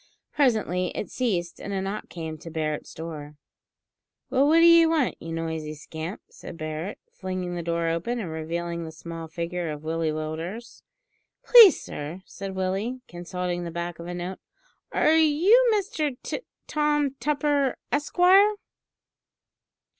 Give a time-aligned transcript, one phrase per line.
[0.33, 3.35] Presently it ceased, and a knock came to Barret's door.
[4.31, 8.83] "Well, what d'ye want, you noisy scamp?" said Barret, flinging the door open, and revealing
[8.83, 10.81] the small figure of Willie Willders.
[11.45, 14.39] "Please, sir," said Willie, consulting the back of a note;
[14.91, 18.55] "are you Mister T Tom Tupper, Esquire?"